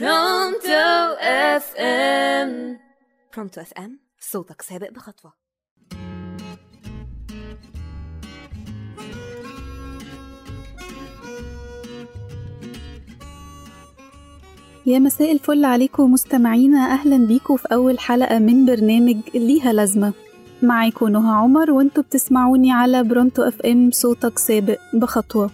[0.00, 2.78] Pronto FM
[3.34, 5.32] Pronto FM صوتك سابق بخطوة.
[14.86, 20.12] يا مساء الفل عليكم مستمعينا أهلا بيكم في أول حلقة من برنامج ليها لازمة.
[20.62, 25.50] معاكم نهى عمر وانتوا بتسمعوني على Pronto FM صوتك سابق بخطوة.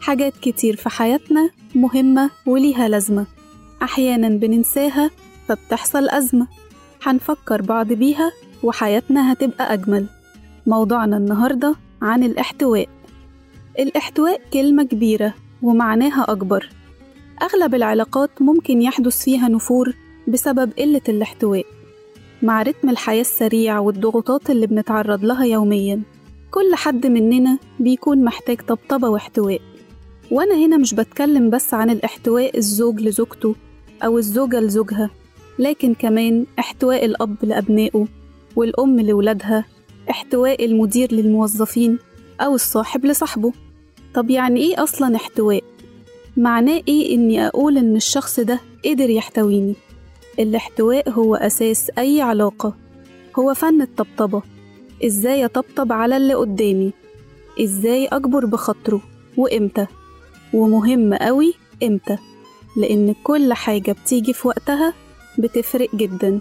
[0.00, 3.37] حاجات كتير في حياتنا مهمة وليها لازمة.
[3.82, 5.10] أحيانا بننساها
[5.48, 6.46] فبتحصل أزمة.
[7.02, 8.32] هنفكر بعض بيها
[8.62, 10.06] وحياتنا هتبقى أجمل.
[10.66, 12.88] موضوعنا النهاردة عن الاحتواء.
[13.78, 16.68] الاحتواء كلمة كبيرة ومعناها أكبر.
[17.42, 19.94] أغلب العلاقات ممكن يحدث فيها نفور
[20.28, 21.64] بسبب قلة الاحتواء.
[22.42, 26.02] مع رتم الحياة السريع والضغوطات اللي بنتعرض لها يوميا
[26.50, 29.60] كل حد مننا بيكون محتاج طبطبة واحتواء.
[30.30, 33.54] وأنا هنا مش بتكلم بس عن الاحتواء الزوج لزوجته
[34.04, 35.10] أو الزوجة لزوجها
[35.58, 38.06] لكن كمان احتواء الأب لأبنائه
[38.56, 39.64] والأم لولادها
[40.10, 41.98] احتواء المدير للموظفين
[42.40, 43.52] أو الصاحب لصاحبه.
[44.14, 45.62] طب يعني إيه أصلا احتواء؟
[46.36, 49.74] معناه إيه إني أقول إن الشخص ده قدر يحتويني؟
[50.38, 52.74] الاحتواء هو أساس أي علاقة.
[53.38, 54.42] هو فن الطبطبة.
[55.04, 56.92] إزاي أطبطب على اللي قدامي؟
[57.60, 59.00] إزاي أجبر بخاطره؟
[59.36, 59.86] وإمتى؟
[60.54, 62.18] ومهم أوي إمتى؟
[62.78, 64.94] لأن كل حاجة بتيجي في وقتها
[65.38, 66.40] بتفرق جدا.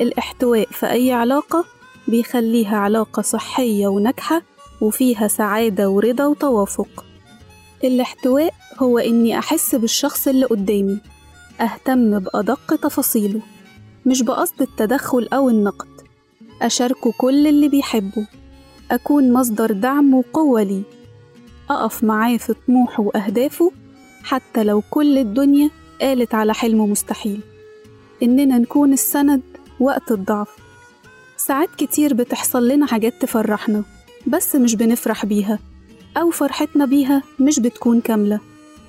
[0.00, 1.64] الإحتواء في أي علاقة
[2.08, 4.42] بيخليها علاقة صحية وناجحة
[4.80, 7.04] وفيها سعادة ورضا وتوافق.
[7.84, 10.98] الاحتواء هو إني أحس بالشخص اللي قدامي
[11.60, 13.40] أهتم بأدق تفاصيله
[14.06, 15.88] مش بقصد التدخل أو النقد.
[16.62, 18.26] أشاركه كل اللي بيحبه
[18.90, 20.82] أكون مصدر دعم وقوة ليه.
[21.70, 23.72] أقف معاه في طموحه وأهدافه
[24.24, 27.40] حتى لو كل الدنيا قالت على حلمه مستحيل.
[28.22, 29.42] إننا نكون السند
[29.80, 30.48] وقت الضعف.
[31.36, 33.84] ساعات كتير بتحصل لنا حاجات تفرحنا
[34.26, 35.58] بس مش بنفرح بيها
[36.16, 38.40] أو فرحتنا بيها مش بتكون كاملة.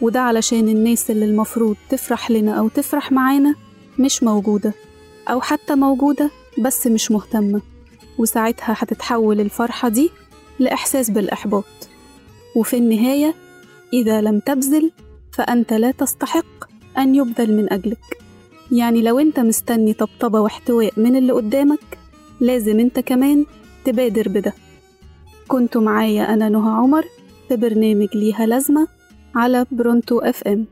[0.00, 3.54] وده علشان الناس اللي المفروض تفرح لنا أو تفرح معانا
[3.98, 4.72] مش موجودة
[5.28, 7.60] أو حتى موجودة بس مش مهتمة.
[8.18, 10.10] وساعتها هتتحول الفرحة دي
[10.58, 11.64] لإحساس بالإحباط.
[12.56, 13.34] وفي النهاية
[13.92, 14.90] إذا لم تبذل
[15.34, 16.64] فأنت لا تستحق
[16.98, 18.18] أن يبذل من أجلك.
[18.72, 21.98] يعني لو أنت مستني طبطبة واحتواء من اللي قدامك
[22.40, 23.46] لازم أنت كمان
[23.84, 24.52] تبادر بده.
[25.48, 27.04] كنت معايا أنا نهى عمر
[27.48, 28.88] في برنامج ليها لازمة
[29.34, 30.66] على برونتو أف إم.